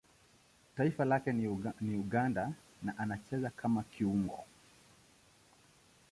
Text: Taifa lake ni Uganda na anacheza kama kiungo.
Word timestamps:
Taifa 0.77 1.05
lake 1.05 1.33
ni 1.81 1.97
Uganda 1.97 2.51
na 2.83 2.97
anacheza 2.97 3.49
kama 3.49 3.83
kiungo. 3.83 4.43